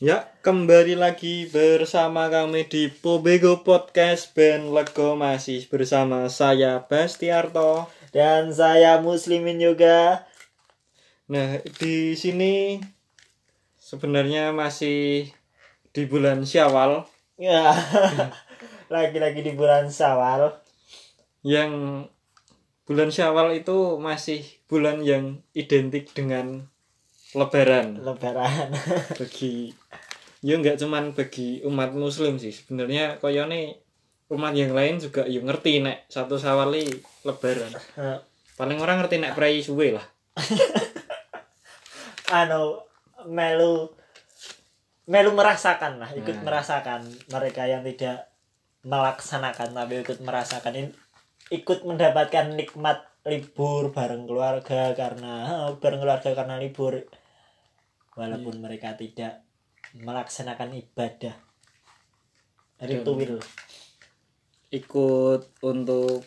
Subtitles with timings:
[0.00, 7.88] Ya, kembali lagi bersama kami di Pobego Podcast Band Lego masih bersama saya Bastiarto.
[8.12, 10.28] Dan saya muslimin juga.
[11.28, 12.80] Nah, di sini
[13.80, 15.28] sebenarnya masih
[15.96, 17.08] di bulan Syawal
[17.40, 17.72] Ya.
[18.92, 20.60] Lagi-lagi di bulan Syawal.
[21.40, 22.04] yang
[22.90, 26.66] bulan Syawal itu masih bulan yang identik dengan
[27.38, 28.02] Lebaran.
[28.02, 28.74] Lebaran.
[29.22, 29.70] bagi
[30.42, 32.50] ya nggak cuman bagi umat Muslim sih.
[32.50, 33.78] Sebenarnya koyone
[34.34, 37.70] umat yang lain juga ya ngerti nek satu Syawal ini Lebaran.
[38.58, 40.06] Paling orang ngerti nek prei suwe lah.
[42.42, 42.82] Anu
[43.30, 43.86] melu
[45.06, 46.58] melu merasakan lah, ikut Nah.
[46.58, 47.06] merasakan.
[47.30, 48.34] Mereka yang tidak
[48.82, 50.74] melaksanakan tapi ikut merasakan.
[50.74, 50.90] Ini
[51.50, 55.32] ikut mendapatkan nikmat libur bareng keluarga karena
[55.68, 57.04] eh, bareng keluarga karena libur.
[58.14, 59.42] Walaupun mereka tidak
[59.94, 61.34] melaksanakan ibadah.
[62.80, 63.42] Ritual
[64.70, 66.22] ikut untuk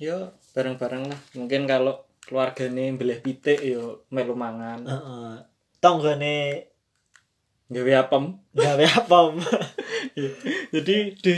[0.00, 1.20] ya bareng-bareng lah.
[1.36, 4.80] Mungkin kalau keluargane beleh pitik yo melu mangan.
[4.82, 5.32] Heeh.
[5.76, 6.66] tonggone
[7.68, 8.24] gawe apem.
[8.56, 9.18] gawe apa
[10.74, 11.36] jadi di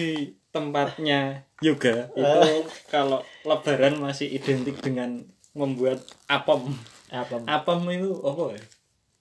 [0.58, 2.66] tempatnya yoga itu Eh.
[2.90, 5.22] kalau lebaran masih identik dengan
[5.54, 6.74] membuat apem.
[7.14, 8.62] Apa apem itu apa ya?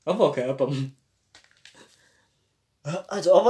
[0.09, 0.71] Apa gak apem?
[2.87, 3.49] Aja apa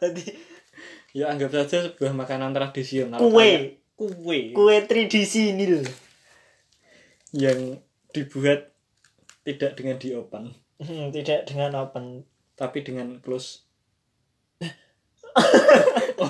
[0.00, 0.24] tadi
[1.18, 3.20] ya anggap saja sebuah makanan tradisional.
[3.22, 3.78] Kue.
[3.94, 4.50] Kue.
[4.50, 5.84] Kue tradisional.
[7.30, 8.74] Yang dibuat
[9.44, 10.44] tidak dengan diopen.
[10.80, 12.24] Hmm, tidak dengan open.
[12.56, 13.63] Tapi dengan close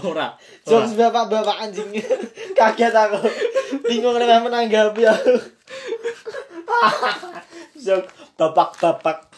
[0.05, 1.89] ora jokes bapak-bapak anjing.
[2.59, 3.21] Kaget aku.
[3.85, 5.35] Bingung dengan menanggapi aku.
[7.85, 8.05] Jok
[8.41, 9.29] bapak-bapak.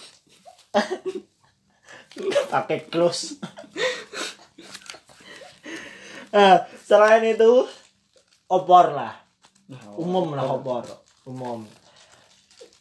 [2.53, 3.37] Pakai close.
[6.31, 7.67] Ah selain itu
[8.47, 9.15] opor lah.
[9.67, 10.87] Nah, umum lah opor.
[11.27, 11.67] Umum.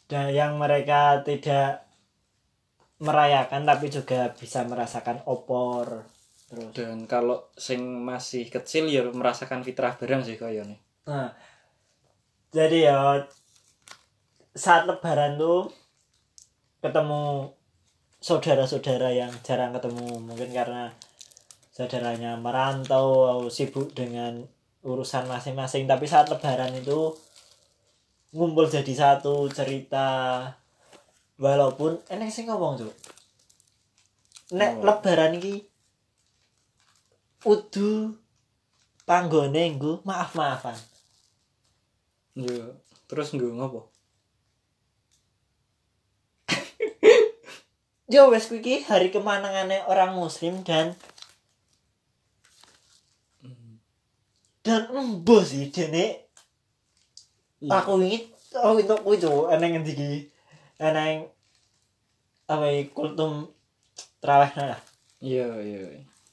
[0.06, 1.82] Dan yang mereka tidak
[3.02, 6.15] merayakan tapi juga bisa merasakan opor
[6.46, 6.70] terus?
[6.74, 11.30] Dan kalau sing masih kecil ya merasakan fitrah bareng sih kayaknya nah
[12.54, 12.98] jadi ya
[14.56, 15.68] saat lebaran tuh
[16.80, 17.52] ketemu
[18.22, 20.90] saudara-saudara yang jarang ketemu mungkin karena
[21.76, 24.40] saudaranya merantau atau sibuk dengan
[24.80, 25.84] urusan masing-masing.
[25.84, 27.12] Tapi saat lebaran itu
[28.32, 30.40] ngumpul jadi satu cerita.
[31.36, 32.92] Walaupun eneng sing ngomong tuh
[34.56, 34.88] nek Oh.
[34.88, 35.68] lebaran iki
[37.46, 38.18] udu
[39.06, 40.74] panggone nggo maaf-maafan.
[42.34, 42.74] Ya
[43.06, 43.86] terus nggak ngopo?
[48.12, 50.98] Yo wes kuwi hari kemenangannya orang muslim dan
[54.66, 56.26] dan embo sih dene
[57.70, 58.26] aku ingin
[58.58, 60.12] oh itu kuwi tuh eneng ngendi iki?
[60.82, 61.30] Eneng
[62.46, 63.50] apa kultum
[64.22, 64.78] terawih lah
[65.18, 65.82] iya iya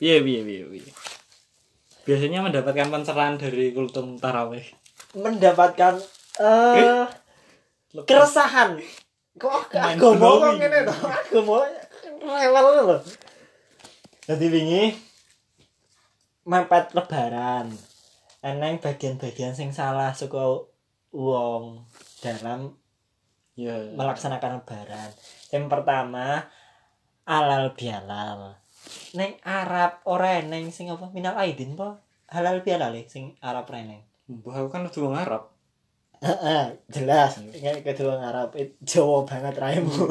[0.03, 0.93] iya iya iya iya
[2.03, 4.67] biasanya mendapatkan pencerahan dari kultum taraweh
[5.15, 6.03] mendapatkan
[6.43, 7.07] eh
[8.01, 8.81] keresahan.
[9.37, 10.95] Kok agama kok ngene to?
[10.97, 11.55] Agama
[12.25, 12.97] rewel lho.
[14.25, 14.83] Jadi wingi
[16.49, 17.69] mepet lebaran.
[18.43, 20.67] Eneng bagian-bagian sing salah suka
[21.13, 21.85] wong
[22.19, 22.75] dalam
[23.53, 23.77] ya.
[23.93, 25.09] melaksanakan lebaran.
[25.53, 26.49] Yang pertama
[27.23, 28.57] alal bihalal
[29.13, 34.01] neng Arab ora neng sing apa minal aidin po halal bihalal e, sing Arab reneng
[34.23, 35.43] Mbah aku kan udah wong Arab
[36.23, 37.35] Heeh, jelas.
[37.51, 39.91] Kayak kedua ngarap itu Jawa banget raimu.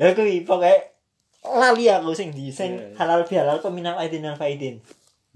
[0.00, 0.72] ya kuwi pokoke
[1.44, 2.96] lali aku sing di sing iya.
[2.96, 4.80] halal bihalal kok minal aidin al faidin.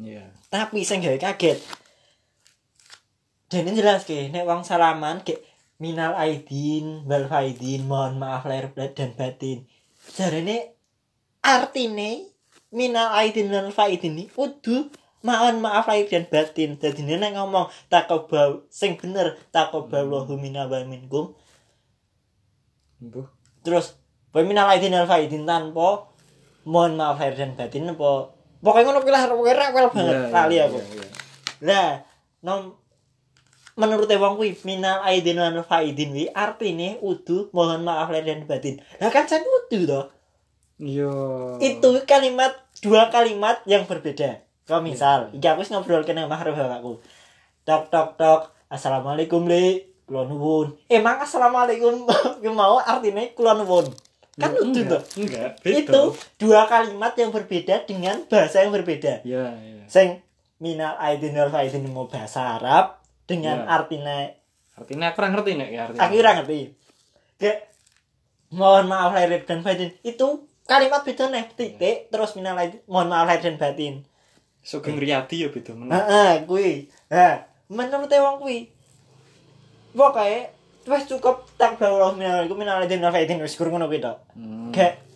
[0.00, 1.60] iya Tapi sing gawe kaget.
[3.52, 5.36] Dan ini jelas ke, nek wong salaman ke
[5.76, 9.68] minal aidin wal faidin mohon maaf lahir dan batin.
[10.16, 10.75] Jarene
[11.46, 12.26] artine
[12.74, 14.90] minal aidin wal faidin ini udu
[15.22, 16.78] mohon maaf lahir dan batin.
[16.78, 21.34] Jadi ini nek ngomong takobau sing bener takobaulahu minna wa minkum
[23.62, 23.98] terus
[24.34, 26.10] wa minal aidin wal faidin tanpa
[26.66, 30.64] mohon maaf lahir dan batin apa pokoknya ngono kuwi lah pokoknya rewel banget lali iya,
[30.66, 30.78] aku.
[31.64, 32.04] Lah,
[32.42, 32.76] nom
[33.78, 38.82] menurut wong kuwi minal aidin wal faidin wi artine udu mohon maaf lahir dan batin.
[38.98, 40.00] Lah kan jan udu to.
[40.76, 41.12] Iya
[41.62, 42.52] Itu kalimat
[42.84, 44.42] dua kalimat yang berbeda.
[44.66, 46.98] Kalau misal, iki aku wis ngobrol kene mahrum bapakku.
[47.62, 49.94] Tok tok tok, assalamualaikum le.
[50.06, 50.74] Kula nuwun.
[50.86, 52.06] Emang assalamualaikum.
[52.42, 53.90] Ki mau artinya kula nuwun.
[54.36, 55.50] Kan lucu enggak, enggak.
[55.64, 55.78] Beda.
[55.80, 56.02] Itu
[56.36, 59.24] dua kalimat yang berbeda dengan bahasa yang berbeda.
[59.24, 60.20] Ya ya sing
[60.58, 63.80] minal aidin wal faidin mau bahasa Arab dengan Ya.
[63.80, 64.28] artinya
[64.76, 66.58] artinya aku kurang ngerti nek ya artinya aku ora ngerti.
[67.40, 67.58] Kayak
[68.52, 69.90] mohon maaf lahir dan batin.
[70.04, 74.02] Itu kalimat beda nih titik terus minal aidin mohon maaf lahir dan batin
[74.66, 76.90] Sugeng Riyadi ya beda meneh Heeh, kuwi.
[77.06, 77.38] Nah,
[77.70, 78.66] menurut wong kuwi
[79.94, 80.50] pokoke
[80.86, 84.18] wis cukup tak bawa minal iku minal aidin wal faidin wis kur ngono kuwi tok.
[84.34, 84.74] Hmm.
[84.74, 85.06] Kayak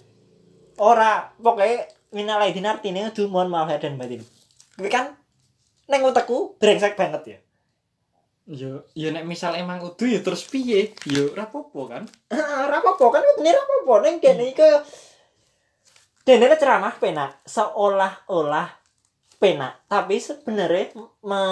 [0.79, 4.23] ora pokoke minal aidin artine kudu mohon maaf lahir dan batin.
[4.79, 5.19] Kuwi kan
[5.91, 7.39] neng otakku brengsek banget ya.
[8.51, 12.03] yo yo nek misal emang kudu ya terus piye yo ora apa-apa kan
[12.35, 14.67] Ora apa-apa kan apa-apa ning kene iki
[16.25, 18.69] dene ceramah penak seolah-olah
[19.41, 20.93] penak tapi sebenarnya
[21.25, 21.43] me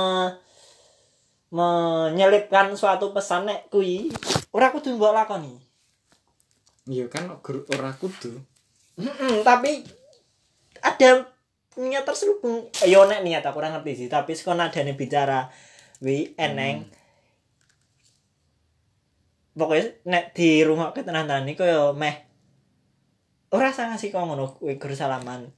[1.48, 4.12] menyelipkan suatu pesan nek kuwi
[4.52, 5.56] ora kudu mbok lakoni.
[6.88, 8.36] yo kan ora kudu.
[9.00, 9.84] Mm-mm, tapi
[10.84, 11.24] ada
[11.80, 12.68] niat terselubung.
[12.84, 15.48] Yo nek niat aku ora ngerti sih tapi sekon adane bicara
[16.04, 16.84] wi eneng.
[19.56, 22.27] Pokoknya nek di rumah ketenan-tenan iki koyo meh
[23.48, 25.48] ora sang ngasih kok ngono kowe gur salaman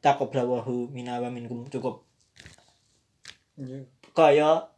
[0.00, 2.02] takoblawahu minawa minkum cukup
[3.56, 4.68] yo kaya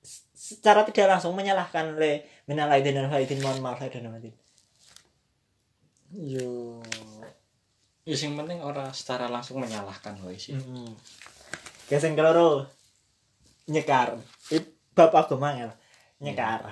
[0.00, 4.34] s- secara tidak langsung menyalahkan le minal aidin dan faidin mohon maaf dan batin
[6.10, 6.78] yo
[8.02, 10.90] yo sing penting ora secara langsung menyalahkan wae sih Mm-hmm.
[11.90, 12.70] Geseng keloro
[13.66, 14.14] nyekar.
[14.54, 14.62] I-
[14.94, 15.70] Bab agama ya.
[16.22, 16.70] Nyekar.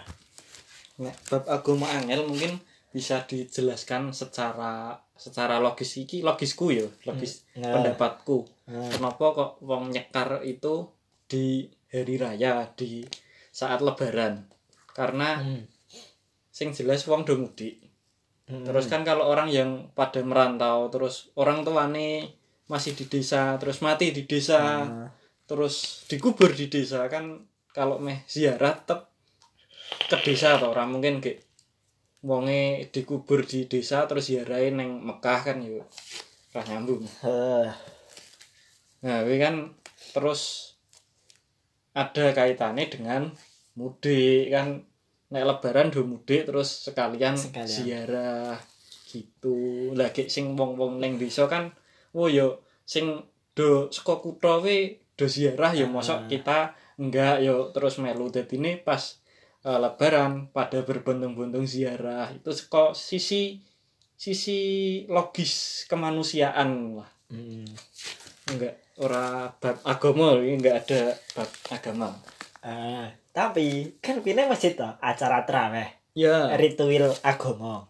[0.98, 7.74] nek bab agama angel mungkin bisa dijelaskan secara secara logis iki logisku ya logis Hmm.
[7.74, 8.46] pendapatku.
[8.70, 10.88] Nah, kenapa kok wong nyekar itu
[11.26, 13.02] di hari raya di
[13.50, 14.46] saat lebaran?
[14.94, 15.66] Karena hmm.
[16.54, 17.82] sing jelas wong do mudik.
[18.48, 18.64] Hmm.
[18.64, 22.32] terus kan kalau orang yang pada merantau terus orang tuane
[22.64, 25.12] masih di desa terus mati di desa Nah,
[25.44, 27.44] terus dikubur di desa kan
[27.76, 29.08] kalau meh ziarah tetep
[30.08, 30.96] ke desa atau orang.
[30.96, 31.47] Mungkin kayak
[32.22, 35.86] wonge dikubur di desa terus ziarahin neng Mekah kan yuk.
[36.54, 37.06] Ora nyambung.
[39.04, 39.54] Nah ini kan
[40.10, 40.74] terus
[41.94, 43.22] ada kaitannya dengan
[43.78, 44.82] mudik kan.
[45.28, 47.68] Nek lebaran do mudik terus sekalian, Sekalian.
[47.68, 48.56] ziarah
[49.12, 49.92] gitu.
[49.92, 51.76] Lagi sing wong-wong neng desa kan
[52.16, 58.00] oh yo sing do saka kutha we do ziarah ya mosok kita enggak yo terus
[58.00, 58.32] melu.
[58.32, 59.20] Ini pas
[59.68, 63.60] eh, lebaran pada berbondong-bondong ziarah itu saka sisi
[64.16, 64.58] sisi
[65.12, 67.68] logis kemanusiaan lah hmm.
[68.56, 71.02] enggak ora bab agama ini enggak ada
[71.36, 72.16] bab agama
[72.58, 75.86] Ah, tapi kan kene masjid to acara traweh
[76.18, 77.86] ya ritual agama.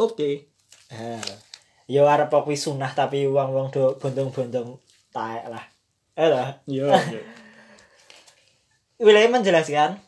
[0.00, 0.48] oke
[0.88, 1.20] Eh,
[1.84, 4.80] yo arep kuwi sunah tapi wong-wong do bondong-bondong
[5.12, 5.64] taek lah.
[6.16, 7.20] Eh lah, ya ya.
[9.04, 10.00] wilayah menjelaskan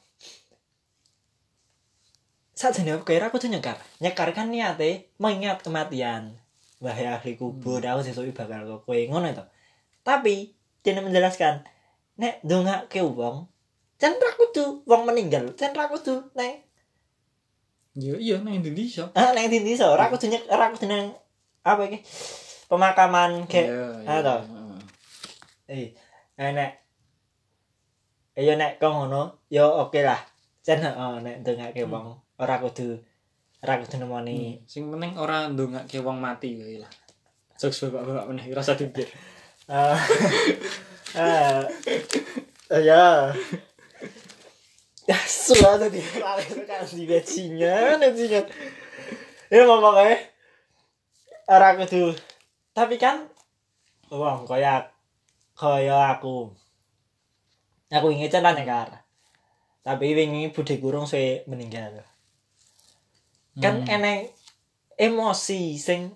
[2.61, 6.37] saat jenis kira aku tuh nyekar nyekar kan niate mengingat kematian.
[6.85, 9.45] Wahai ahli kubur aku sesuk bakal ke kowe ngono itu
[10.05, 11.65] tapi dia menjelaskan
[12.21, 13.49] nek donga ke wong
[14.01, 16.61] jan ra kudu wong meninggal jan ra kudu neng.
[17.97, 19.09] Ya iya nang Indonesia.
[19.17, 21.17] Ah neng di desa ora kudu nyek ora kudu neng
[21.65, 22.05] apa iki?
[22.69, 24.41] Pemakaman Iya, ah, iya, toh.
[25.67, 25.89] heeh.
[25.89, 25.89] eh
[26.39, 26.71] eh, nek
[28.37, 30.21] eh yo nek kok ngono yo oke lah.
[30.61, 31.41] Jan oh, nek
[31.73, 32.97] ke wong ora kudu
[33.61, 36.91] ora kudu nemoni Hmm, sing penting ora ndongake wong mati wae lah
[37.61, 39.13] jokes bapak-bapak meneh rasa dipikir
[39.71, 39.95] Ah,
[41.15, 41.63] ah,
[42.75, 43.31] ya.
[45.07, 46.03] Ya, sudah tadi.
[46.67, 48.47] kan di bajingan, bajingan.
[49.51, 50.19] Ya, pokoknya.
[51.51, 52.15] Ora kudu.
[52.75, 53.31] Tapi kan,
[54.11, 54.91] wong kaya
[55.55, 56.51] kaya aku.
[57.95, 59.07] Aku ingin celan nyekar.
[59.87, 62.10] Tapi wingi budhe kurung suwe meninggal.
[63.59, 63.91] Kan Hmm.
[63.91, 64.31] eneng
[64.95, 66.15] emosi sing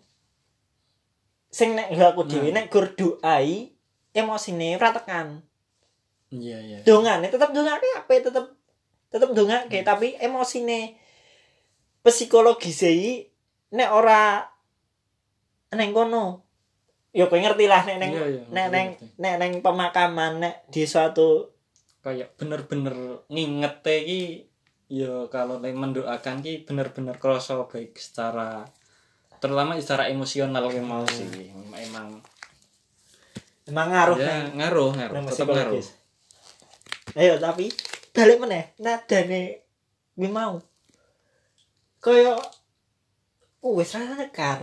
[1.48, 2.62] sing nek gak aku dhewe Nah.
[2.62, 3.74] nek gur doai
[4.10, 5.42] emosine ora tekan.
[6.30, 8.46] iya iya Dongane tetep dongake apik tetep
[9.08, 10.98] tetep dongake tapi emosine
[12.02, 13.30] psikologis iki
[13.70, 14.42] nek ora
[15.70, 16.42] neng kono
[17.10, 20.82] yo kowe ngerti lah nek neng Iya, iya, nek neng nek neng pemakaman nek di
[20.84, 21.54] suatu
[22.02, 24.22] kayak bener-bener ngingete iki
[24.94, 28.62] ya kalau nek mendoakan ki bener-bener kerasa baik secara
[29.42, 32.22] terutama secara emosional ki mau sih emang
[33.66, 35.14] emang ngaruh ya neng ngaruh ngaruh.
[35.18, 35.82] Neng tetap ngaruh.
[37.18, 37.74] Ayo tapi
[38.14, 39.66] balik meneh nadane
[40.14, 40.62] kuwi mau.
[41.98, 42.38] Kaya
[43.66, 44.62] oh wis ra nekar.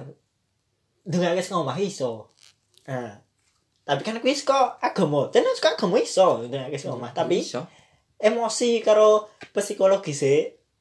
[1.03, 2.31] Dengake sing omah iso.
[2.87, 3.19] Nah
[3.83, 7.67] tapi kan kuwi kok agama tenan kok agama iso dengake sing omah tapi iso
[8.21, 10.21] emosi karo psikologis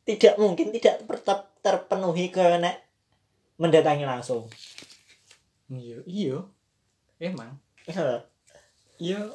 [0.04, 2.76] tidak mungkin tidak ter- terpenuhi ke nek
[3.60, 4.48] mendatangi langsung.
[5.68, 6.38] Iya iya.
[7.20, 7.60] Emang.
[8.96, 9.32] Iya.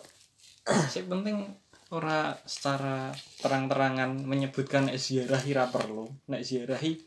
[0.93, 1.45] Sing penting
[1.93, 6.09] ora secara terang-terangan menyebutkan nek ziarahi ra perlu.
[6.29, 6.97] Nek ziarahi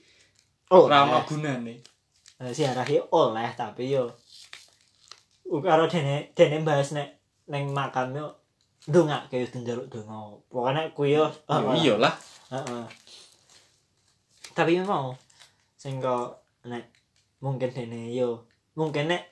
[0.71, 1.83] oh ora ono gunane.
[2.38, 4.14] Siarahi oleh tapi yo
[5.59, 7.19] karo dene dene bahas nek
[7.50, 8.38] neng makam yo
[8.88, 10.16] ndongake wis njaluk donga
[10.49, 11.28] pokoknya kuwi yo.
[11.47, 12.14] Ya iyalah.
[12.49, 12.85] Heeh.
[14.57, 15.14] Tapi mau
[15.78, 16.83] sing kok nek
[17.38, 18.42] mungkin dene yo
[18.75, 19.23] mungkin nek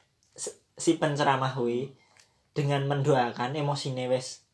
[0.76, 1.90] si penceramah kuwi
[2.54, 4.44] dengan mendoakan emosine wis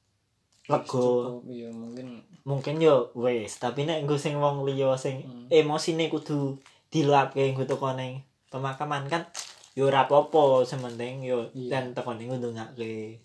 [0.62, 2.22] Cukup, iya mungkin.
[2.46, 5.46] Mungkin yo wis tapi nek nggo sing wong liya sing Hmm.
[5.50, 6.56] emosine kudu
[6.88, 9.26] diluapke nggo teko ning pemakaman kan
[9.74, 11.68] yo ora apa-apa sementing yo Iya.
[11.68, 13.18] dan teko ning ndongake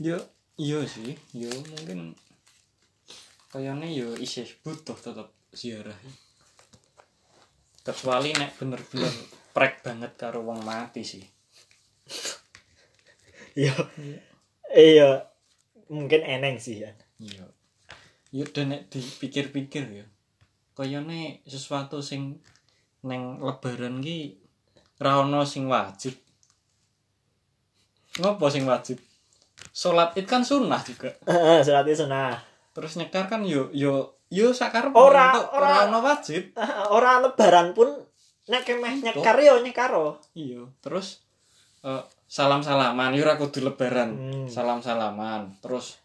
[0.00, 0.16] yo
[0.60, 1.16] iya sih.
[1.32, 2.12] Yo mungkin
[3.52, 6.12] kayaknya yo isih butuh tetep ziarahi
[7.86, 9.14] kecuali nek bener-bener
[9.54, 11.24] prek banget karo wong mati sih.
[13.56, 13.72] Yo
[14.74, 15.32] iya.
[15.86, 16.90] Mungkin eneng sih ya.
[17.22, 17.46] Iya.
[18.34, 20.06] Yo dan nek dipikir-pikir ya
[20.76, 22.36] kayaknya sesuatu sing
[23.00, 24.36] neng lebaran ki
[25.00, 26.20] ra sing wajib.
[28.20, 29.00] Ngopo sing wajib
[29.76, 32.32] Sholat id kan sunnah juga Heeh, salat itu sunah.
[32.72, 36.56] terus nyekar kan yo yo yo sakar Ora- ora ora- ono wajib
[36.88, 37.92] Ora lebaran pun
[38.46, 40.16] nek kemeh nyekar yo nyekaro.
[40.32, 41.20] iya terus
[41.82, 44.46] eh, salam salaman yo ora kudu lebaran Hmm.
[44.46, 46.00] salam salaman terus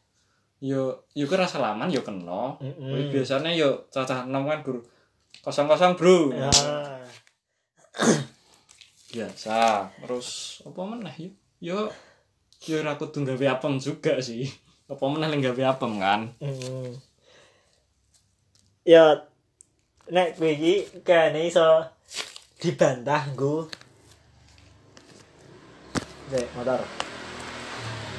[0.60, 2.92] yo yo kira salaman yo kena Mm-mm.
[2.92, 4.84] Wih, biasanya yo cacah enam kan guru
[5.42, 6.52] kosong kosong bro Ya.
[9.12, 9.60] biasa
[9.98, 10.28] terus
[10.64, 11.80] apa meneh yo yo
[12.68, 14.46] yo ora kudu gawe apem juga sih
[14.86, 16.94] apa meneh gawe apem kan Mm.
[18.82, 19.30] Ya
[20.10, 21.86] nek kowe iki kene iso
[22.58, 23.70] dibantah nggo
[26.34, 26.82] Dek, motor.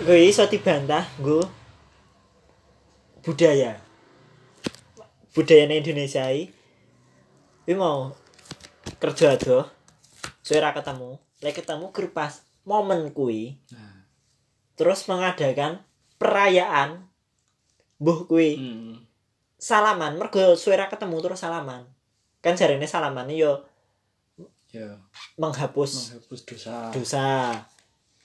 [0.07, 1.43] Kowe iso dibantah nggo
[3.27, 3.75] budaya.
[5.35, 6.63] Budaya Indonesia iki
[7.63, 8.11] kuwi mau
[8.99, 9.65] kerja adoh
[10.43, 14.02] suwe ketemu lek ketemu grup pas momen kuwi nah
[14.77, 15.85] terus mengadakan
[16.17, 17.09] perayaan
[18.03, 18.59] mbuh kuwi.
[18.59, 18.95] Hmm.
[19.63, 21.87] salaman mergo suwe ra ketemu terus salaman.
[22.43, 23.63] Kan jarene salaman yo
[24.75, 24.99] yo.
[25.39, 26.75] menghapus menghapus dosa.
[26.91, 27.27] dosa.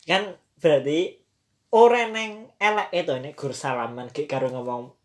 [0.09, 1.21] Kan berarti
[1.69, 4.97] ora neng elek itu nek gur salaman ki karo ngomong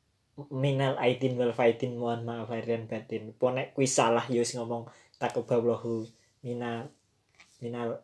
[0.49, 3.37] minal aidin wal faidin mohon maaf dan batin.
[3.37, 4.89] Po nek kuwi salah yo wis ngomong
[5.21, 6.09] takobbalahu
[6.41, 6.89] minal
[7.61, 8.01] minal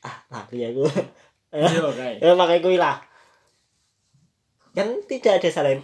[0.00, 1.04] ah lali aku kae
[2.22, 3.02] ya pakai kuwi lah.
[4.70, 5.82] Kan tidak ada salah.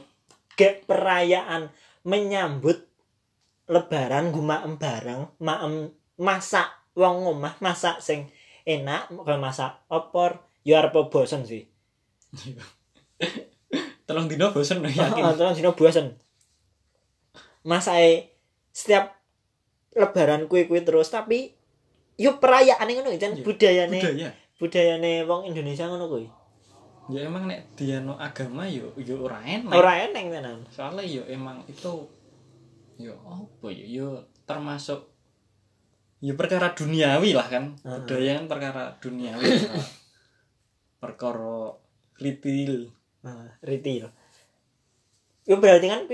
[0.54, 1.68] Ke perayaan
[2.06, 2.86] menyambut
[3.66, 5.90] lebaran gumaem bareng maem
[6.22, 8.30] masak wong omah masak sing
[8.62, 11.66] enak kalau masak opor yo arep bosen sih.
[14.06, 15.18] Tolong dino bosen yakin.
[15.18, 16.14] Heeh, terus dino bosen.
[17.66, 18.38] Masake
[18.70, 19.18] setiap
[19.98, 21.58] lebaran kue-kue terus tapi
[22.14, 23.98] yo perayaan ngono Iya, budayane.
[23.98, 26.28] budaya budayane wong Indonesia ngono kuwi
[27.06, 31.22] ya emang nek dia no agama yo yo ora enak ora eneng tenan soalnya yo
[31.30, 32.08] emang itu
[32.98, 34.08] yo apa ya yo
[34.42, 35.06] termasuk
[36.18, 38.00] yo perkara duniawi lah kan Heeh.
[38.02, 39.50] budaya kan perkara duniawi
[41.02, 41.76] perkara
[42.18, 42.96] retail
[43.26, 44.06] Nah, retail.
[45.42, 46.06] Itu berarti kan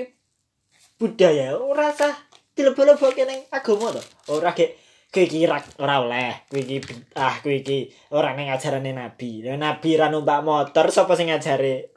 [0.97, 2.17] budaya ora sah
[2.57, 4.03] dilebok-lebokke ning agama to.
[4.33, 4.81] Ora ge
[5.13, 6.81] kowe iki ra ora oleh, kowe iki
[7.15, 7.85] ah kowe iki
[8.17, 9.45] ora ning ajarane nabi.
[9.45, 11.93] Lah nabi ra numpak motor sapa sing ngajari?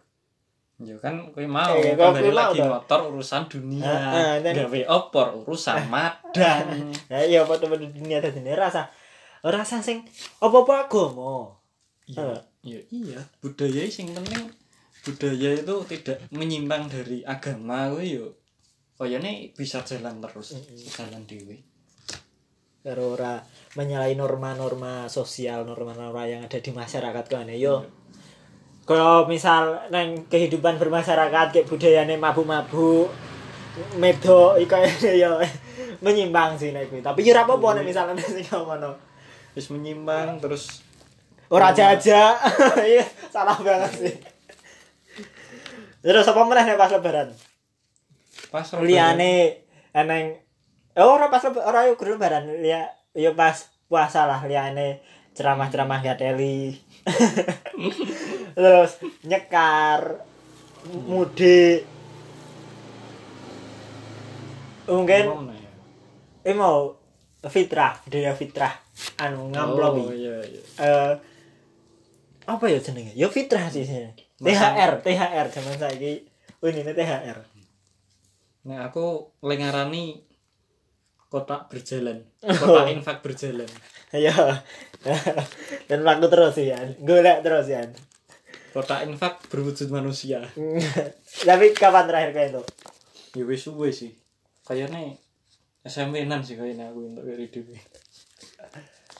[0.75, 2.67] yo kan kowe mau Eh, kowe mau lagi toh?
[2.67, 6.67] motor urusan dunia Heeh, gawe opor urusan madan
[7.11, 8.19] Lah iya apa temen dunia
[8.67, 8.83] sah.
[9.47, 10.03] Ora sah sing
[10.43, 11.55] apa-apa agama.
[12.11, 12.35] iya
[12.67, 14.51] iya iya budaya sing penting
[15.07, 18.35] budaya itu tidak menyimpang dari agama kuwi yo
[18.99, 20.59] kayaknya bisa jalan terus
[20.91, 21.63] jalan dewi
[22.85, 23.41] Karo ora
[23.73, 27.81] menyalahi norma-norma sosial, norma-norma yang ada di masyarakat kan yo.
[28.85, 33.09] Kalau misal nang kehidupan bermasyarakat kayak budayane mabuk-mabuk
[33.97, 35.33] medo iku ya
[36.05, 37.01] menyimpang sih nek kuwi.
[37.01, 38.93] Tapi yo ora apa-apa nek misalnya sing ngono.
[39.57, 40.85] wis menyimpang terus
[41.49, 42.37] Ora jajak.
[42.91, 44.13] Iya, salah banget sih.
[46.05, 47.33] terus apa meneh nek pas lebaran
[48.53, 50.37] pas liyane eneng
[50.95, 52.43] oh ora pas lebaran ora yo guru lebaran.
[52.59, 54.99] Liya yo pas puasa lah liyane
[55.35, 56.79] ceramah-ceramah gateli
[58.55, 58.91] terus
[59.23, 60.23] nyekar
[61.05, 61.83] mudik.
[64.85, 65.71] Mungkin Mana ya?
[66.45, 66.93] eh mau
[67.49, 68.73] fitrah budaya fitrah.
[69.19, 70.61] Anu ngamplopi Oh, iya iya.
[70.79, 71.13] eh
[72.45, 76.13] apa ya jenenge ya fitrah sih sini THR THR zaman saiki.
[76.61, 77.37] Oh ini THR
[78.65, 80.25] Nah, aku lengarani
[81.35, 82.23] kotak berjalan.
[82.63, 83.67] Kotak infak berjalan.
[84.15, 84.31] ya
[85.91, 87.83] dan laku terus ya golek terus ya
[88.71, 90.39] Kotak infak berwujud manusia.
[91.47, 92.63] tapi kapan terakhir kayak itu
[93.35, 94.15] Ya wis suwe sih.
[94.63, 95.19] Kayaknya
[95.83, 97.75] SMP nan sih kayaknya aku untuk dari dhewe.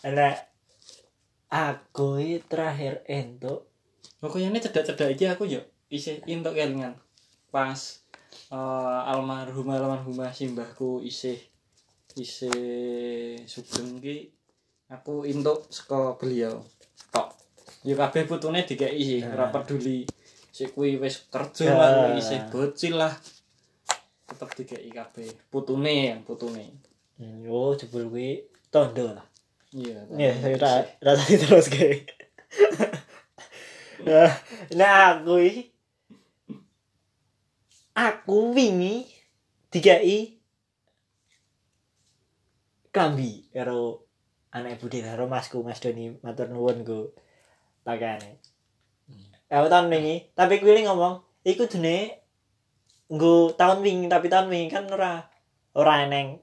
[0.08, 0.32] Nah,
[1.52, 3.68] aku ini terakhir entuk
[4.24, 6.96] Pokoknya cedak-cedak iki aku yo isih entuk kelingan.
[7.52, 7.78] Pas
[8.50, 11.38] eh, almarhum almarhumah simbahku isih
[12.16, 14.32] isih sugeng ki
[14.88, 16.64] aku entuk saka beliau.
[17.12, 17.36] Tok.
[17.86, 20.08] Ya kabeh putune dikeki sih, ora peduli
[20.56, 21.98] sik kuwi wis kerja lah, Ya.
[22.08, 23.14] kuwi isih bocil lah.
[24.26, 25.30] Tetep dikeki kabeh.
[25.52, 26.72] Putune yang putune.
[27.16, 29.24] Hmm, yo jebul kuwi tondo lah
[29.72, 30.04] Iya.
[30.16, 32.08] ya ra ra tadi terus kayak
[34.08, 34.32] nah,
[34.76, 35.40] nah aku
[37.96, 39.08] aku wingi
[39.72, 40.36] dikai
[42.96, 44.08] klambi karo
[44.56, 47.12] anak ibu dia karo masku mas Doni matur nuwun ku
[47.84, 48.40] pakane
[49.52, 52.24] aku tahun wingi tapi kuwi ngomong iku dene
[53.12, 55.28] nggo tahun wingi tapi tahun wingi kan ora
[55.76, 56.40] ora eneng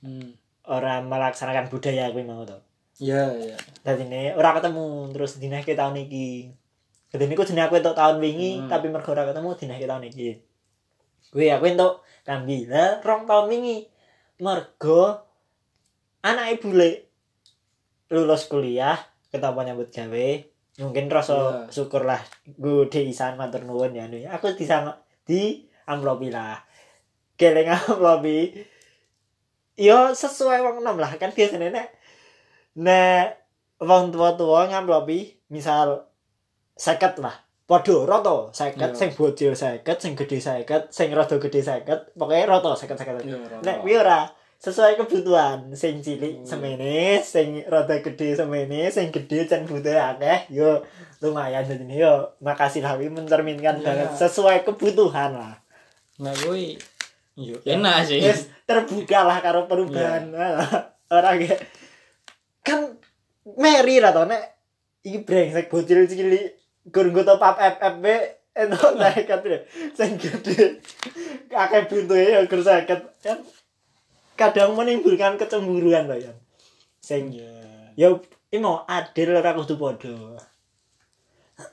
[0.00, 0.32] Hmm.
[0.64, 2.56] ora melaksanakan budaya kuwi mau to
[3.00, 3.56] Iya, iya.
[3.84, 6.52] Dadi ne ora ketemu terus dinahke tahun iki.
[7.12, 8.68] Dadi niku jenenge aku entuk tahun wingi Hmm.
[8.68, 10.40] tapi mergo ora ketemu dinahke tahun iki.
[11.32, 12.64] Kuwi aku entuk kambi.
[12.68, 13.88] Lah rong tahun wingi
[14.40, 15.20] mergo
[16.24, 16.90] anak ibu le
[18.10, 18.98] lulus kuliah
[19.30, 20.28] ketemu nyambut gawe.
[20.80, 21.72] Mungkin rasa Iya.
[21.72, 24.16] syukur lah gue deisan matur nuwun ya anu.
[24.26, 24.96] aku disama
[25.28, 26.56] di amplopi lah.
[27.36, 28.56] Geleng amplopi
[29.76, 31.12] yo sesuai wong enom lah.
[31.20, 31.88] Kan biasanya nek
[32.80, 33.24] nek
[33.80, 36.08] wong tua-tua ngamplopi misal
[36.76, 38.50] seket lah Podo roto.
[38.50, 38.98] Seket Iya.
[38.98, 42.10] sing bocil seket sing gede seket sing rada gede seket.
[42.18, 44.26] Pokoknya roto seket seket Iya, nek kuwi ora?
[44.58, 45.70] Sesuai kebutuhan.
[45.72, 46.44] Sing cilik Hmm.
[46.44, 50.82] semene sing rada gede semene sing gede can butuh akeh yo
[51.22, 52.14] lumayan jadi yo.
[52.42, 53.86] Makasih lah mencerminkan Iya.
[53.86, 54.08] banget.
[54.18, 55.54] Sesuai kebutuhan lah.
[56.18, 56.74] Nah, kuwi
[57.38, 58.18] yo enak sih.
[58.18, 60.34] Yes, terbuka lah karo perubahan.
[61.08, 61.62] Orang kayak
[62.60, 62.98] kan
[63.56, 64.42] Mary lah tau nek
[65.00, 66.59] iki brengsek bocil cilik
[66.90, 68.04] gur nggo top up FFB
[68.50, 69.58] entuk seket lho
[69.94, 70.82] sing gede
[71.54, 73.00] akeh buntuhe ya gur seket.
[73.22, 73.38] Kan
[74.34, 76.32] kadang menimbulkan kecemburuan loh ya
[77.00, 77.52] sing Iya.
[77.96, 78.08] ya
[78.50, 80.16] ini mau adil ora kudu padha.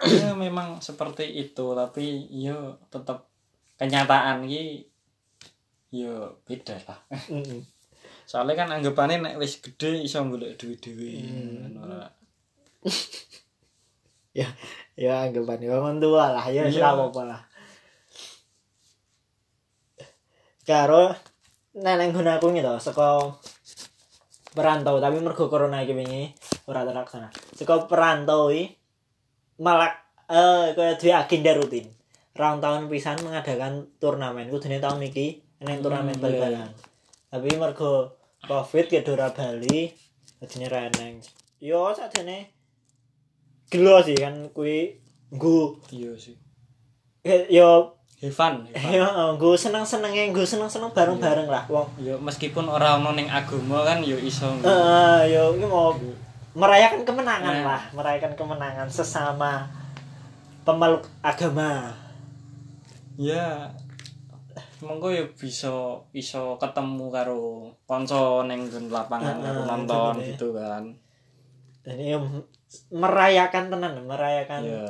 [0.03, 3.25] Ya memang seperti itu tapi yo tetap
[3.79, 4.83] kenyataan ki
[5.95, 6.99] yo beda lah.
[8.27, 12.03] Soalnya kan anggapannya nek wis gede iso golek duit dewi Hmm.
[14.37, 14.47] Ora ya
[14.97, 16.45] ya anggapan wong tua lah.
[16.47, 16.77] Ya Iya.
[16.77, 17.41] ora apa-apa lah.
[20.67, 21.15] Karo
[21.73, 23.33] neneng guna aku gitu saka
[24.51, 24.99] perantau.
[24.99, 26.33] Tapi mergo corona iki wingi
[26.67, 27.31] ora terlaksana.
[27.55, 28.75] Saka perantau iki
[29.57, 29.89] malah
[30.27, 31.87] eh kaya duwe agenda rutin.
[32.37, 34.51] Rong tahun pisan mengadakan turnamen.
[34.51, 36.69] Kudune tahun iki eneng turnamen Hmm, bal-balan.
[37.27, 39.89] tapi mergo covid ya ora bali.
[40.37, 41.17] Jadinya ra eneng
[41.57, 42.56] yo sakjane
[43.67, 44.95] gelo sih kan kuwi
[45.31, 45.75] nggo.
[45.91, 46.35] Iya sih.
[47.51, 49.05] Yo Hevan, yo
[49.37, 51.85] nggo seneng-senenge nggo seneng-seneng bareng-bareng lah wong.
[52.01, 55.93] Yo meskipun ora ono ning agama kan yo iso Eh, yo ini mau
[56.57, 57.65] merayakan kemenangan Nah.
[57.77, 59.69] lah, merayakan kemenangan sesama
[60.65, 61.93] pemeluk agama.
[63.17, 63.65] ya
[64.77, 65.73] monggo yo bisa
[66.09, 70.83] iso ketemu karo kanca ning nggon lapangan Heeh, karo nonton gitu kan.
[71.85, 72.17] Dan ini
[72.91, 74.61] merayakan tenan, merayakan.
[74.63, 74.85] ya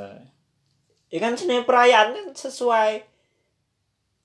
[1.08, 3.00] Ya kan sini perayaan kan sesuai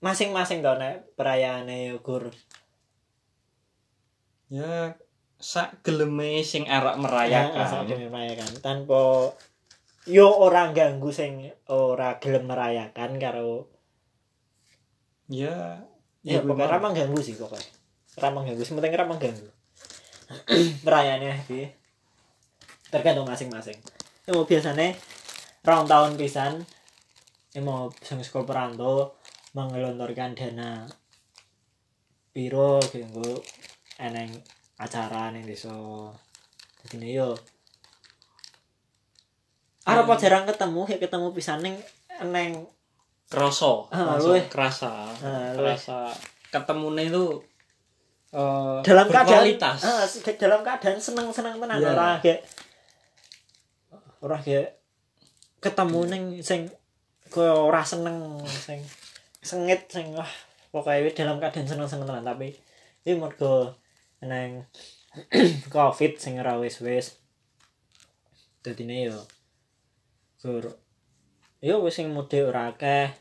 [0.04, 2.28] masing-masing toh nek perayaane yo gur.
[4.52, 4.94] ya
[5.40, 9.32] sak geleme sing arek Ya, merayakan demi merayakan tanpa
[10.06, 13.72] yo orang ganggu sing ora gelem merayakan karo
[15.32, 15.82] ya
[16.22, 16.74] ya kuwi pokoknya mau.
[16.78, 17.72] ramah ganggu sih pokoknya
[18.20, 19.50] ramah ganggu sementing ramah ganggu
[20.86, 21.66] perayaannya sih
[22.94, 23.76] tergantung masing-masing
[24.24, 24.94] ya mau biasanya
[25.64, 26.62] round tahun pisan
[27.60, 29.14] mau sing sekolah perantau
[29.52, 30.86] mengelontorkan dana
[32.30, 33.42] piro kanggo
[33.96, 34.34] eneng
[34.76, 35.70] acara ning desa.
[36.80, 37.30] Dadi ne yo
[39.84, 40.16] Arep Hmm.
[40.18, 41.76] jarang ketemu, kayak ketemu pisan ning
[42.26, 42.66] neng
[43.28, 44.46] Kroso, Ah, luwih.
[44.48, 46.10] kerasa, Ah, kerasa
[46.50, 47.42] ketemunya itu
[48.30, 49.80] eh, dalam keadaan berkualitas.
[49.84, 51.94] ah, se- dalam keadaan seneng-seneng tenan Iya.
[51.94, 52.42] ora kayak
[54.24, 54.80] ora kayak
[55.60, 56.72] ketemu ning sing
[57.28, 58.80] koyo ora seneng sing
[59.44, 60.32] sengit sing wah
[60.72, 62.56] pokoknya dalam keadaan seneng-seneng tenan tapi
[63.04, 63.76] iki mergo
[64.24, 64.64] neng
[65.76, 67.20] covid sing ora wis-wis.
[68.64, 69.20] Dadine yo
[70.40, 70.80] gur
[71.60, 73.12] yo wis sing mudik ora akeh.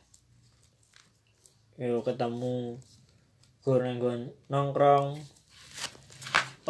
[1.77, 2.79] Yo ketemu
[3.67, 5.19] gur nang nongkrong.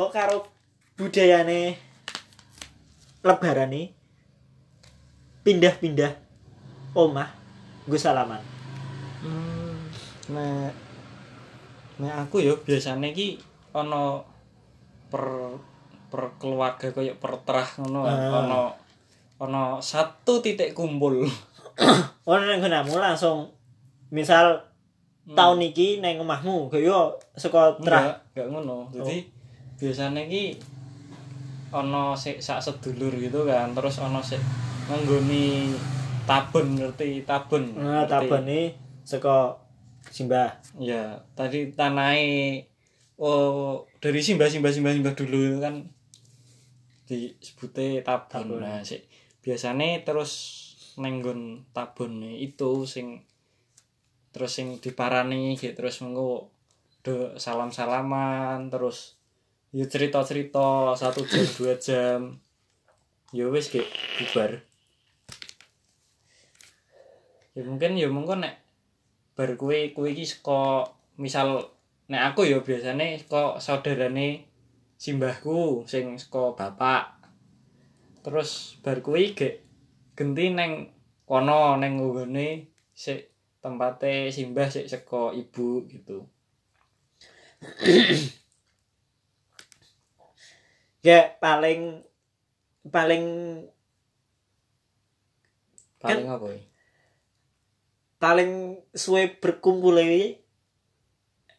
[0.01, 0.49] Oh karo
[0.97, 1.77] budayane
[3.21, 4.01] lebaran nih
[5.42, 6.12] pindah-pindah
[6.94, 7.28] omah
[7.87, 8.40] gue salaman
[9.22, 9.78] Hmm,
[10.35, 10.74] nek
[12.02, 13.38] nek aku yo biasanya ki
[13.70, 14.26] ono
[15.07, 15.22] per
[16.11, 18.02] per keluarga koyo per terah ngono.
[18.02, 18.42] Ah.
[18.42, 18.61] ono
[19.38, 21.22] ono satu titik kumpul
[22.26, 23.46] oh nang nggonamu langsung
[24.11, 24.59] misal
[25.22, 25.38] Hmm.
[25.38, 27.07] tahun iki neng omahmu kaya
[27.38, 29.22] saka terah enggak ngono jadi
[29.78, 30.59] biasanya ki
[31.70, 34.42] ono sik sak sedulur gitu kan terus ono sik
[34.92, 35.72] nganggoni
[36.28, 37.24] tabun ngerti?
[37.24, 37.81] Tabun.
[37.81, 39.57] Nah tabon nih saka
[40.12, 40.61] simbah.
[40.76, 42.61] Ya, tadi tanai
[43.16, 45.88] oh dari simbah simbah simbah simbah dulu kan
[47.09, 48.28] disebutnya tabun.
[48.28, 48.61] Tabun.
[48.61, 49.09] Nah, sik
[49.40, 50.61] biasanya terus
[51.00, 53.24] nenggon tabun itu sing
[54.28, 56.52] terus sing diparani gitu terus mengko
[57.02, 59.16] do salam salaman terus
[59.72, 62.20] ya cerita cerita satu jam dua jam.
[63.33, 63.88] Ya wis kayak
[64.20, 64.61] bubar
[67.52, 68.64] ya mungkin ya mungkin nek
[69.36, 70.88] bar kuwi kuwi iki saka
[71.20, 71.72] misal
[72.08, 74.48] nek aku ya biasane saka saudarane
[74.96, 77.20] simbahku sing saka bapak.
[78.24, 79.60] Terus bar kuwi gek
[80.16, 80.92] genti neng
[81.28, 86.24] kono neng nggone sik tempate simbah sik saka ibu gitu.
[91.02, 92.06] Ya paling
[92.88, 93.24] paling
[95.98, 96.71] paling apa ya
[98.22, 100.38] paling suwe berkumpul iki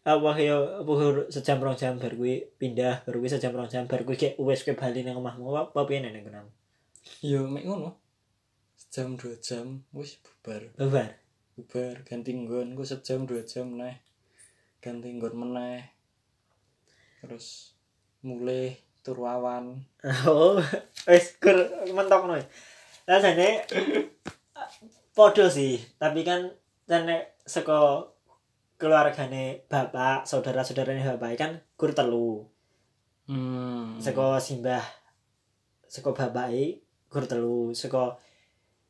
[0.08, 3.84] apa ya apa ya sejam rong jam bar kuwi pindah bar kuwi sejam rong jam
[3.84, 6.64] bar kuwi kayak wis ke Bali nang omahmu apa piye nang kono
[7.20, 8.00] ya mek ngono.
[8.80, 10.72] Sejam dua jam wis bubar.
[10.80, 11.20] Babar.
[11.54, 14.00] bubar ganti nggon ku sejam dua jam neh
[14.80, 15.92] ganti nggon meneh.
[17.20, 17.76] Terus
[18.24, 19.84] mulai turwawan
[20.28, 20.60] Oh,
[21.12, 21.60] wis gur
[21.92, 22.40] mentokno.
[23.08, 23.68] Lah jane
[25.14, 26.50] podo sih, tapi kan
[26.90, 28.10] jane saka
[28.82, 32.50] keluargane bapak, saudara-saudarane bapak kan gur telu.
[33.30, 34.02] hmm.
[34.02, 34.84] Saka simbah
[35.86, 38.18] saka bapake gur telu, saka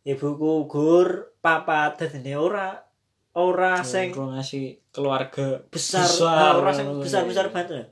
[0.07, 2.79] ibuku gur papat dadine ora
[3.35, 7.53] ora sing Ora ngasih keluarga besar, besar, ora sing besar-besar iya.
[7.53, 7.87] banget.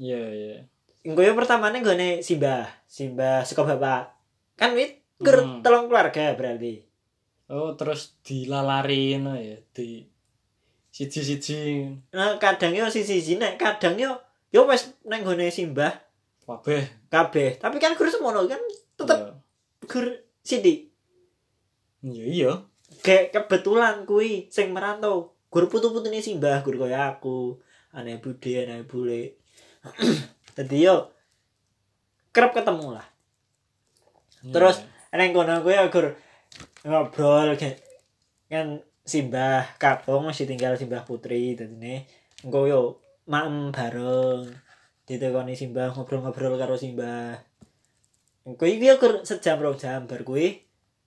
[0.00, 0.56] iya iya
[1.04, 4.16] Engko yo pertamane nggone simbah, simbah saka bapak.
[4.56, 5.60] Kan wit gur Hmm.
[5.62, 6.82] telung keluarga berarti.
[7.52, 10.02] oh terus dilalari ngono ya di
[10.88, 14.14] siji-siji Nah, kadang yo sisi nek kadang yo
[14.48, 15.90] yo wis nang gone simbah
[16.44, 17.58] kabeh kabeh.
[17.58, 18.60] Tapi kan gur semono kan
[18.94, 19.18] tetep
[19.84, 20.06] gur
[20.40, 20.88] sithik.
[22.02, 22.52] iya iya
[23.02, 25.34] Kayak kebetulan kuwi sing merantau.
[25.50, 27.58] Gur putu-putune simbah gur kaya aku.
[27.90, 29.34] Aneh bude, aneh bule.
[30.56, 31.10] Dadi yo
[32.30, 33.06] kerep ketemu lah.
[34.44, 34.78] Terus
[35.14, 36.14] neng kono kuwi ya gur.
[36.84, 37.78] Ngobrol kayak
[38.50, 42.04] kan simbah kakung masih tinggal simbah putri dadine.
[42.42, 42.80] Engko yo
[43.24, 44.50] maem bareng.
[45.04, 47.38] Ditekoni simbah ngobrol-ngobrol karo simbah.
[48.44, 50.60] Engko iki yo gur sejam rong jam bar kuwi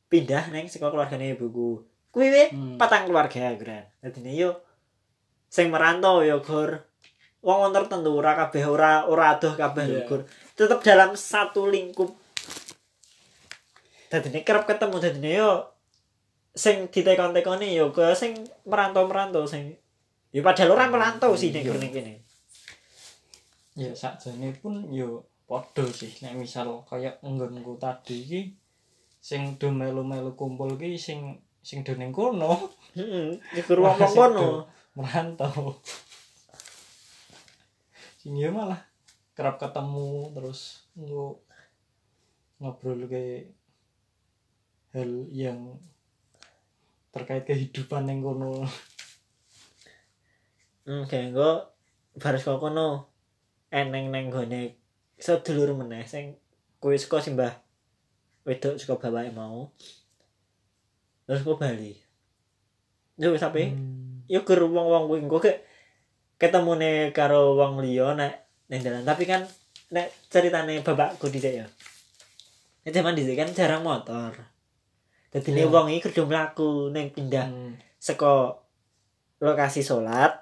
[0.08, 1.84] pindah neng saka keluargane ibuku.
[2.10, 2.80] Kuwi wit Hmm.
[2.82, 4.52] patang keluarga gran dadine yo
[5.48, 6.82] sing merantau yo gur.
[7.46, 10.02] Wong wong tertentu ora kabeh ora ora adoh kabeh Iya.
[10.10, 10.22] gur.
[10.58, 12.10] Tetep dalam satu lingkup
[14.08, 15.52] dadine kerep ketemu dadine yo
[16.58, 18.34] sing ditekon-tekoni yo ke sing
[18.65, 19.78] merantau-merantau sing
[20.34, 21.74] ya padahal orang merantau sih ning Iya.
[21.76, 22.13] kene kene.
[23.78, 26.10] Ya sakjane pun yo padha sih.
[26.26, 28.41] Nek misal kaya nggonku tadi iki
[29.22, 32.74] sing do melu-melu kumpul ki sing sing do ning kono.
[32.98, 34.65] Heeh iku wong kono
[34.98, 35.78] merantau.
[38.17, 38.82] Sing ya malah
[39.38, 41.38] kerap ketemu terus ngo
[42.58, 43.46] ngobrol ke
[44.98, 45.78] hal yang
[47.14, 48.66] terkait kehidupan yang kono
[50.88, 51.68] Hmm, kengko
[52.16, 53.12] baris kok kono
[53.68, 54.80] eneng neng gone
[55.20, 56.40] sedulur meneh sing
[56.80, 57.60] kuwi saka simbah
[58.48, 59.68] wedok saka bapake mau.
[61.28, 61.92] Terus kok bali.
[63.20, 63.64] Yo ape?
[63.68, 64.24] Hmm.
[64.32, 65.60] Yo ger wong-wong kuwi engko ke
[66.40, 69.04] ketemune karo wong liya nek ning dalan.
[69.04, 69.44] Tapi kan
[69.92, 71.68] nek ceritane bapakku dhisik ya.
[72.88, 74.32] Nek zaman dhisik kan jarang motor.
[75.34, 77.76] Dadi ne wong iki kudu mlaku ning pindah Hmm.
[78.00, 78.56] saka
[79.44, 80.34] lokasi sholat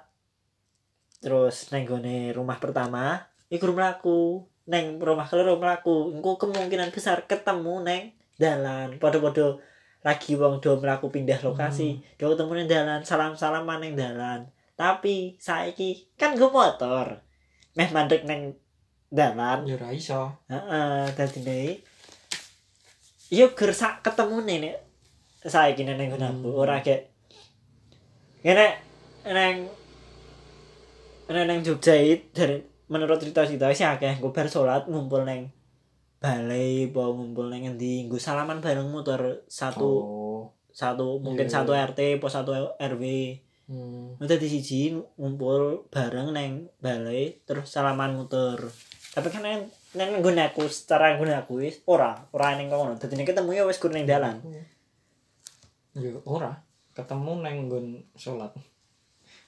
[1.20, 3.18] terus neng gone rumah pertama
[3.50, 6.12] iku mlaku neng rumah keloro mlaku.
[6.14, 8.02] Engko kemungkinan besar ketemu neng
[8.36, 8.98] dalan.
[8.98, 9.58] Padha-padha
[10.06, 14.50] lagi wong do mlaku pindah lokasi do ketemu neng dalan salam-salaman neng dalan.
[14.76, 17.22] Tapi saiki kan gue motor
[17.78, 18.58] meh mandek neng
[19.08, 19.64] dalan.
[19.64, 20.34] Ya ora iso.
[20.50, 21.80] Heeh, dadi
[23.26, 24.76] ne yo ger sak ketemu nek
[25.42, 26.58] saiki neng neng aku Hmm.
[26.58, 27.10] ora kayak
[28.42, 28.66] ngene
[29.26, 29.56] neng
[31.26, 35.50] neng neng Jogja iki dari menurut cerita-cerita sih akeh gue bar salat ngumpul neng
[36.16, 41.62] balai apa ngumpul neng endi gue salaman bareng motor satu oh satu mungkin Iya.
[41.62, 43.02] satu RT apa satu RW
[43.66, 44.20] hmm.
[44.20, 48.60] Udah di siji ngumpul bareng neng balai terus salaman muter.
[49.10, 52.94] Tapi kan neng neng gunaku secara gunaku wis ora ora neng kono.
[53.00, 54.38] Dadi nek ketemu ya wis kur neng dalan.
[55.96, 56.52] ya ora
[56.92, 57.86] ketemu neng nggon
[58.20, 58.52] salat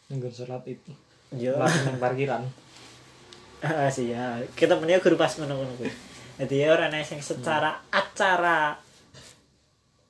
[0.08, 0.96] neng nggon salat itu
[1.36, 1.60] Yo.
[1.60, 2.40] Lah, neng parkiran
[3.68, 4.40] Ah sih ya.
[4.56, 5.92] Ketemunya guru pas ngono-ngono kuwi.
[6.40, 8.80] Dadi ya ora neng sing secara acara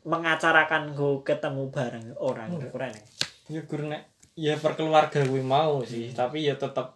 [0.06, 3.04] mengacarakan gue ketemu bareng orang ora neng.
[3.48, 6.94] ya gur nek ya perkeluarga gue mau sih tapi ya tetep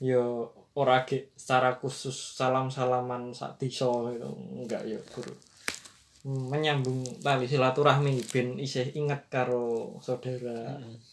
[0.00, 0.22] ya
[0.72, 4.30] ora ge secara khusus salam salaman sak disa gitu.
[4.56, 5.26] Enggak ya gur
[6.22, 10.78] menyambung tali silaturahmi ben isih inget karo saudara.
[10.78, 11.11] Heeh.